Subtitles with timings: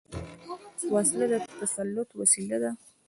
[0.93, 2.71] وسله د تسلط وسيله ده